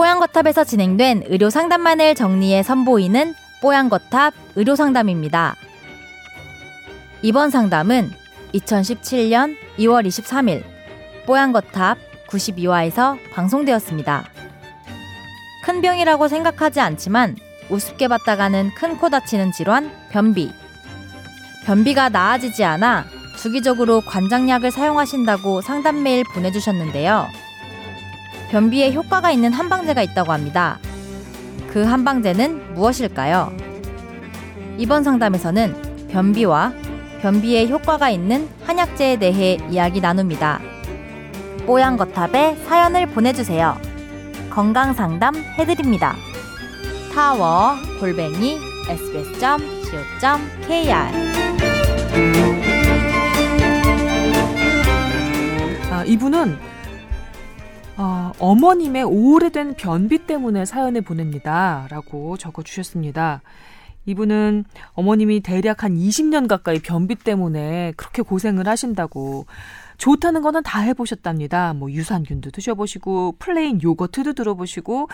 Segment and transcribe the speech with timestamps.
[0.00, 5.56] 뽀양거탑에서 진행된 의료 상담만을 정리해 선보이는 뽀양거탑 의료 상담입니다.
[7.20, 8.10] 이번 상담은
[8.54, 10.64] 2017년 2월 23일
[11.26, 11.98] 뽀양거탑
[12.30, 14.24] 92화에서 방송되었습니다.
[15.66, 17.36] 큰 병이라고 생각하지 않지만
[17.68, 20.50] 우습게 봤다가는 큰 코 다치는 질환 변비.
[21.66, 23.04] 변비가 나아지지 않아
[23.36, 27.49] 주기적으로 관장약을 사용하신다고 상담 메일 보내주셨는데요.
[28.50, 30.78] 변비에 효과가 있는 한방제가 있다고 합니다.
[31.72, 33.52] 그 한방제는 무엇일까요?
[34.76, 36.72] 이번 상담에서는 변비와
[37.22, 40.60] 변비에 효과가 있는 한약제에 대해 이야기 나눕니다.
[41.66, 43.76] 뽀얀거탑에 사연을 보내주세요.
[44.50, 46.16] 건강상담 해드립니다.
[47.14, 49.70] 타워 골뱅이 sbs.co.kr
[55.92, 56.58] 아, 이분은
[58.00, 61.86] 어, 어머님의 오래된 변비 때문에 사연을 보냅니다.
[61.90, 63.42] 라고 적어주셨습니다.
[64.06, 69.44] 이분은 어머님이 대략 한 20년 가까이 변비 때문에 그렇게 고생을 하신다고
[69.98, 71.74] 좋다는 거는 다 해보셨답니다.
[71.74, 75.10] 뭐 유산균도 드셔보시고 plain yogurt도 들어보시고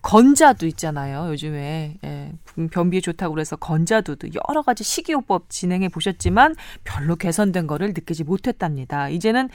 [0.00, 1.28] 건자두 있잖아요.
[1.28, 2.32] 요즘에 예,
[2.70, 6.54] 변비에 좋다고 그래서 건자두도 여러 가지 식이요법 진행해 보셨지만
[6.84, 9.10] 별로 개선된 거를 느끼지 못했답니다.
[9.10, 9.50] 이제는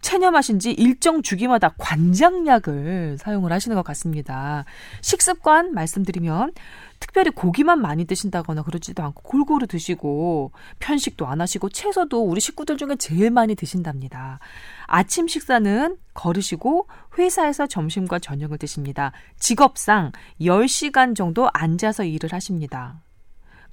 [0.00, 4.64] 체념하신 지 일정 주기마다 관장약을 사용을 하시는 것 같습니다.
[5.00, 6.52] 식습관 말씀드리면
[7.00, 12.96] 특별히 고기만 많이 드신다거나 그러지도 않고 골고루 드시고 편식도 안 하시고 채소도 우리 식구들 중에
[12.96, 14.38] 제일 많이 드신답니다.
[14.86, 19.12] 아침 식사는 거르시고 회사에서 점심과 저녁을 드십니다.
[19.38, 23.02] 직업상 10시간 정도 앉아서 일을 하십니다.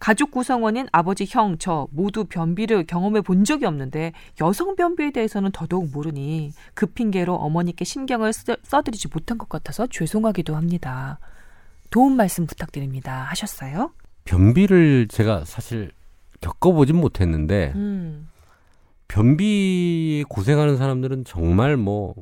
[0.04, 4.12] 가족 구성원인 아버지, 형, 저 모두 변비를 경험해 본 적이 없는데
[4.42, 11.20] 여성 변비에 대해서는 더더욱 모르니 그 핑계로 어머니께 신경을 써드리지 못한 것 같아서 죄송하기도 합니다.
[11.90, 13.28] 도움 말씀 부탁드립니다.
[13.30, 13.94] 하셨어요?
[14.26, 15.92] 변비를 제가 사실
[16.42, 18.28] 겪어보진 못했는데 음.
[19.08, 22.14] 변비 고생하는 사람들은 정말 뭐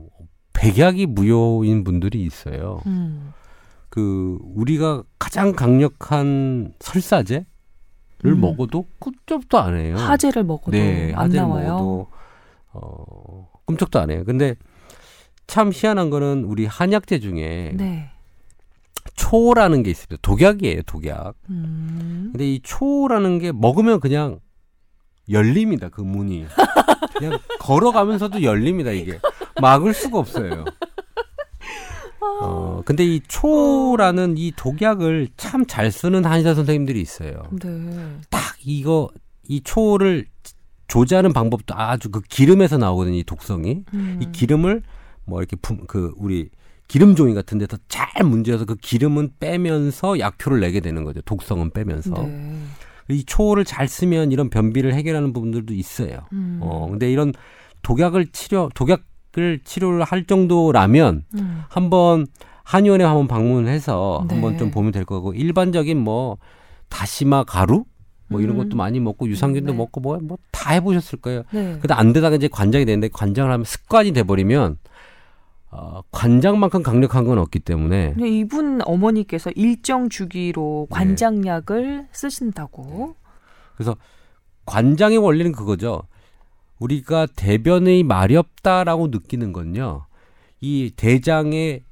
[0.53, 2.84] 백약이 무효인 분들이 있어요.
[2.85, 3.34] 음.
[3.89, 7.45] 그 우리가 가장 강력한 설사제
[8.23, 8.41] 를 음.
[8.41, 9.95] 먹어도 끔찍도 안 해요.
[9.97, 11.67] 하재를 먹어도 네, 안 나와요.
[11.67, 12.07] 먹어도
[12.73, 14.23] 어, 끔찍도 안 해요.
[14.25, 14.55] 근데
[15.47, 18.09] 참 희한한 거는 우리 한약재 중에 네.
[19.15, 20.17] 초라는 게 있습니다.
[20.21, 21.35] 독약이에요, 독약.
[21.49, 22.29] 음.
[22.31, 24.39] 근데 이 초라는 게 먹으면 그냥
[25.29, 26.45] 열립니다, 그 문이.
[27.17, 29.19] 그냥 걸어가면서도 열립니다, 이게.
[29.59, 30.65] 막을 수가 없어요.
[32.21, 37.43] 어, 근데 이 초라는 이 독약을 참 잘 쓰는 한의사 선생님들이 있어요.
[37.61, 37.69] 네.
[38.29, 39.09] 딱 이거
[39.47, 40.25] 이 초를
[40.87, 43.83] 조제하는 방법도 아주 그 기름에서 나오거든요, 이 독성이.
[43.93, 44.19] 음.
[44.21, 44.81] 이 기름을
[45.25, 46.49] 뭐 이렇게 품, 그 우리
[46.87, 51.21] 기름 종이 같은 데서 잘 문제여서 그 기름은 빼면서 약효를 내게 되는 거죠.
[51.21, 52.11] 독성은 빼면서.
[52.23, 52.57] 네.
[53.09, 56.19] 이 초를 잘 쓰면 이런 변비를 해결하는 부분들도 있어요.
[56.33, 56.59] 음.
[56.61, 57.31] 어, 근데 이런
[57.81, 59.01] 독약을 치료, 독약
[59.37, 61.63] 을 치료를 할 정도라면 음.
[61.69, 62.27] 한번
[62.63, 64.33] 한의원에 한번 방문해서 네.
[64.35, 66.37] 한번 좀 보면 될 거고 일반적인 뭐
[66.89, 67.85] 다시마 가루
[68.27, 68.63] 뭐 이런 음.
[68.63, 69.77] 것도 많이 먹고 유산균도 네.
[69.77, 71.43] 먹고 뭐 뭐 다 해보셨을 거예요.
[71.51, 71.77] 네.
[71.81, 74.77] 근데 안 되다가 이제 관장이 되는데 관장을 하면 습관이 돼버리면
[75.71, 78.15] 어, 관장만큼 강력한 건 없기 때문에.
[78.19, 80.95] 이분 어머니께서 일정 주기로 네.
[80.95, 83.15] 관장약을 쓰신다고.
[83.75, 83.95] 그래서
[84.65, 86.03] 관장의 원리는 그거죠.
[86.81, 90.05] 우리가 대변의 마렵다라고 느끼는 건요.
[90.59, 91.83] 이 대장의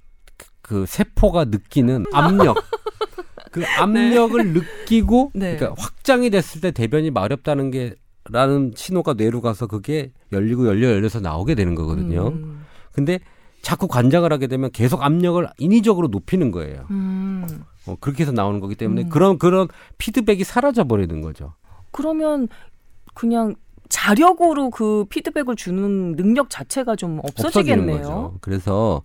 [0.61, 2.57] 그 세포가 느끼는 압력.
[3.51, 4.59] 그 압력을 네.
[4.59, 5.55] 느끼고 네.
[5.55, 7.95] 그러니까 확장이 됐을 때 대변이 마렵다는 게
[8.31, 12.27] 라는 신호가 뇌로 가서 그게 열리고 열려 열려서 나오게 되는 거거든요.
[12.27, 12.65] 음.
[12.91, 13.19] 근데
[13.61, 16.85] 자꾸 관장을 하게 되면 계속 압력을 인위적으로 높이는 거예요.
[16.91, 17.63] 음.
[17.87, 19.09] 어, 그렇게 해서 나오는 거기 때문에 음.
[19.09, 21.53] 그런 그런 피드백이 사라져 버리는 거죠.
[21.91, 22.47] 그러면
[23.15, 23.55] 그냥
[23.89, 28.35] 자력으로 그 피드백을 주는 능력 자체가 좀 없어지겠네요.
[28.41, 29.01] 그래서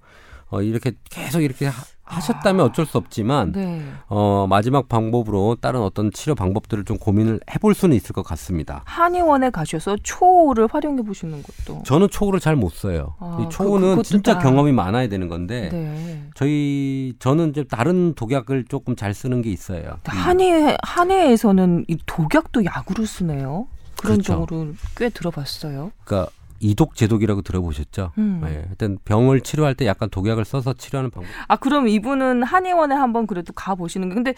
[0.50, 1.72] 어, 이렇게 계속 이렇게 하,
[2.04, 3.82] 하셨다면 어쩔 수 없지만 네.
[4.08, 8.82] 어, 마지막 방법으로 다른 어떤 치료 방법들을 좀 고민을 해볼 수는 있을 것 같습니다.
[8.84, 11.82] 한의원에 가셔서 초를 활용해 보시는 것도.
[11.84, 13.14] 저는 초를 잘 못 써요.
[13.18, 14.40] 아, 이 초는 그, 진짜 다.
[14.40, 16.22] 경험이 많아야 되는 건데 네.
[16.34, 19.98] 저희 저는 이제 다른 독약을 조금 잘 쓰는 게 있어요.
[20.04, 23.66] 한의 한의에서는 이 독약도 약으로 쓰네요.
[24.04, 24.46] 그런 그렇죠.
[24.46, 25.90] 경우를 꽤 들어봤어요.
[26.04, 26.30] 그러니까
[26.60, 28.12] 이독 제독이라고 들어보셨죠?
[28.18, 28.40] 음.
[28.44, 28.64] 네.
[28.70, 31.28] 일단 병을 치료할 때 약간 독약을 써서 치료하는 방법.
[31.48, 34.34] 아 그럼 이분은 한의원에 한번 그래도 가 보시는 게 근데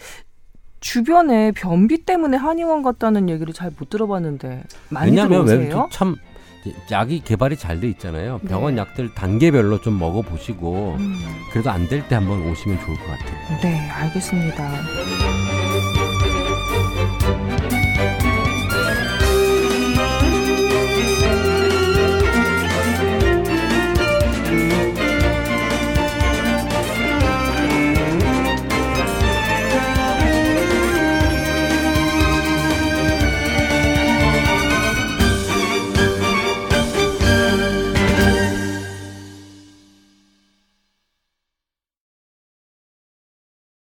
[0.79, 5.89] 주변에 변비 때문에 한의원 갔다는 얘기를 잘 못 들어봤는데 많이 왜냐면 들어오세요?
[5.91, 6.15] 참
[6.91, 8.39] 약이 개발이 잘 돼 있잖아요.
[8.39, 8.81] 병원 네.
[8.81, 11.15] 약들 단계별로 좀 먹어 보시고 음.
[11.51, 13.59] 그래도 안 될 때 한번 오시면 좋을 것 같아요.
[13.61, 14.69] 네, 알겠습니다.